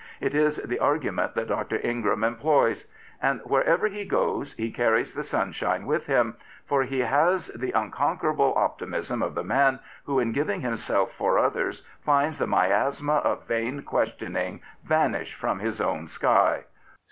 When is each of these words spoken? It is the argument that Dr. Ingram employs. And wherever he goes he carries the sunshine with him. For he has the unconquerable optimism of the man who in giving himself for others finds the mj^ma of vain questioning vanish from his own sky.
It 0.19 0.33
is 0.33 0.55
the 0.57 0.79
argument 0.79 1.35
that 1.35 1.47
Dr. 1.49 1.79
Ingram 1.83 2.23
employs. 2.23 2.87
And 3.21 3.39
wherever 3.43 3.85
he 3.87 4.03
goes 4.03 4.53
he 4.53 4.71
carries 4.71 5.13
the 5.13 5.21
sunshine 5.21 5.85
with 5.85 6.07
him. 6.07 6.37
For 6.65 6.81
he 6.81 7.01
has 7.01 7.49
the 7.53 7.71
unconquerable 7.73 8.51
optimism 8.55 9.21
of 9.21 9.35
the 9.35 9.43
man 9.43 9.79
who 10.05 10.17
in 10.19 10.31
giving 10.31 10.61
himself 10.61 11.11
for 11.13 11.37
others 11.37 11.83
finds 12.03 12.39
the 12.39 12.47
mj^ma 12.47 13.23
of 13.23 13.45
vain 13.47 13.83
questioning 13.83 14.61
vanish 14.83 15.35
from 15.35 15.59
his 15.59 15.79
own 15.79 16.07
sky. 16.07 16.63